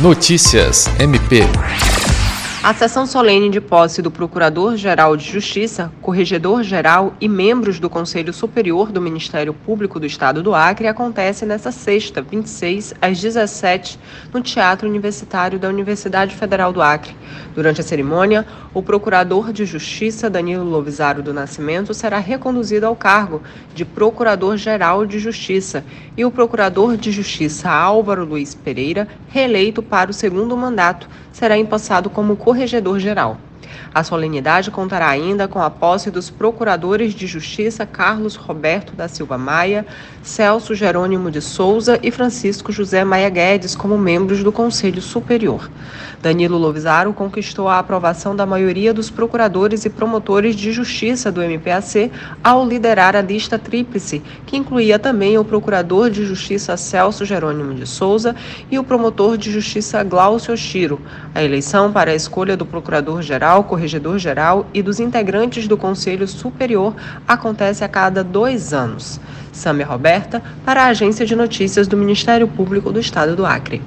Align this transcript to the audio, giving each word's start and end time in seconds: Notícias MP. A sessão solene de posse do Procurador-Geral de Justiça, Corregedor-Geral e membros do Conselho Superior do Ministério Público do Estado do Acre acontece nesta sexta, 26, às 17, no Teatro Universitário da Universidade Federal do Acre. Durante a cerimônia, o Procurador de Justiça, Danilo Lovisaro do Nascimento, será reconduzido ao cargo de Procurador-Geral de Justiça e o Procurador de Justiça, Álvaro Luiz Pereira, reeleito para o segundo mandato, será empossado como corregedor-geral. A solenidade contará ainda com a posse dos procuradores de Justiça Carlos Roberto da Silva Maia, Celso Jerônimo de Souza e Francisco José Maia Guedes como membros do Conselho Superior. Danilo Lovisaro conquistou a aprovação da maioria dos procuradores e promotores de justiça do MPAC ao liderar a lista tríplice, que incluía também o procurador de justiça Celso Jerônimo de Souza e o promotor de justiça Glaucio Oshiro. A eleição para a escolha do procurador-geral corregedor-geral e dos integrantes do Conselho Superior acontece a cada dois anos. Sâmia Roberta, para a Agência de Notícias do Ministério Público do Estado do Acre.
Notícias 0.00 0.86
MP. 1.00 1.40
A 2.62 2.72
sessão 2.72 3.04
solene 3.04 3.50
de 3.50 3.60
posse 3.60 4.00
do 4.00 4.12
Procurador-Geral 4.12 5.16
de 5.16 5.24
Justiça, 5.24 5.92
Corregedor-Geral 6.00 7.14
e 7.20 7.28
membros 7.28 7.80
do 7.80 7.90
Conselho 7.90 8.32
Superior 8.32 8.92
do 8.92 9.00
Ministério 9.00 9.52
Público 9.52 9.98
do 9.98 10.06
Estado 10.06 10.40
do 10.40 10.54
Acre 10.54 10.86
acontece 10.86 11.44
nesta 11.44 11.72
sexta, 11.72 12.22
26, 12.22 12.94
às 13.02 13.20
17, 13.20 13.98
no 14.32 14.40
Teatro 14.40 14.88
Universitário 14.88 15.58
da 15.58 15.68
Universidade 15.68 16.32
Federal 16.36 16.72
do 16.72 16.80
Acre. 16.80 17.16
Durante 17.54 17.80
a 17.80 17.84
cerimônia, 17.84 18.46
o 18.72 18.82
Procurador 18.82 19.52
de 19.52 19.64
Justiça, 19.64 20.30
Danilo 20.30 20.64
Lovisaro 20.64 21.22
do 21.22 21.34
Nascimento, 21.34 21.92
será 21.92 22.18
reconduzido 22.18 22.86
ao 22.86 22.94
cargo 22.94 23.42
de 23.74 23.84
Procurador-Geral 23.84 25.06
de 25.06 25.18
Justiça 25.18 25.84
e 26.16 26.24
o 26.24 26.30
Procurador 26.30 26.96
de 26.96 27.10
Justiça, 27.10 27.70
Álvaro 27.70 28.24
Luiz 28.24 28.54
Pereira, 28.54 29.08
reeleito 29.28 29.82
para 29.82 30.10
o 30.10 30.14
segundo 30.14 30.56
mandato, 30.56 31.08
será 31.32 31.56
empossado 31.56 32.10
como 32.10 32.36
corregedor-geral. 32.36 33.47
A 33.92 34.04
solenidade 34.04 34.70
contará 34.70 35.08
ainda 35.08 35.48
com 35.48 35.60
a 35.60 35.70
posse 35.70 36.10
dos 36.10 36.30
procuradores 36.30 37.14
de 37.14 37.26
Justiça 37.26 37.84
Carlos 37.86 38.36
Roberto 38.36 38.94
da 38.94 39.08
Silva 39.08 39.36
Maia, 39.36 39.86
Celso 40.22 40.74
Jerônimo 40.74 41.30
de 41.30 41.40
Souza 41.40 41.98
e 42.02 42.10
Francisco 42.10 42.70
José 42.70 43.02
Maia 43.02 43.28
Guedes 43.30 43.74
como 43.74 43.96
membros 43.96 44.44
do 44.44 44.52
Conselho 44.52 45.00
Superior. 45.00 45.70
Danilo 46.20 46.58
Lovisaro 46.58 47.12
conquistou 47.12 47.68
a 47.68 47.78
aprovação 47.78 48.34
da 48.34 48.44
maioria 48.44 48.92
dos 48.92 49.08
procuradores 49.08 49.84
e 49.84 49.90
promotores 49.90 50.54
de 50.54 50.72
justiça 50.72 51.30
do 51.30 51.40
MPAC 51.40 52.10
ao 52.42 52.66
liderar 52.66 53.16
a 53.16 53.22
lista 53.22 53.58
tríplice, 53.58 54.22
que 54.44 54.56
incluía 54.56 54.98
também 54.98 55.38
o 55.38 55.44
procurador 55.44 56.10
de 56.10 56.24
justiça 56.24 56.76
Celso 56.76 57.24
Jerônimo 57.24 57.72
de 57.72 57.86
Souza 57.86 58.34
e 58.70 58.78
o 58.78 58.84
promotor 58.84 59.38
de 59.38 59.50
justiça 59.50 60.02
Glaucio 60.02 60.52
Oshiro. 60.52 61.00
A 61.34 61.42
eleição 61.42 61.92
para 61.92 62.10
a 62.10 62.14
escolha 62.14 62.56
do 62.56 62.66
procurador-geral 62.66 63.47
corregedor-geral 63.64 64.66
e 64.74 64.82
dos 64.82 65.00
integrantes 65.00 65.66
do 65.66 65.76
Conselho 65.76 66.28
Superior 66.28 66.94
acontece 67.26 67.82
a 67.82 67.88
cada 67.88 68.22
dois 68.22 68.72
anos. 68.72 69.18
Sâmia 69.52 69.86
Roberta, 69.86 70.42
para 70.64 70.82
a 70.82 70.86
Agência 70.86 71.26
de 71.26 71.34
Notícias 71.34 71.88
do 71.88 71.96
Ministério 71.96 72.46
Público 72.46 72.92
do 72.92 73.00
Estado 73.00 73.34
do 73.34 73.44
Acre. 73.44 73.82